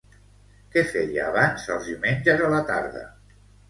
Què 0.75 0.83
feia 0.93 1.27
abans 1.27 1.69
els 1.77 1.93
diumenges 1.93 2.45
a 2.49 2.53
la 2.59 2.67
tarda? 2.75 3.09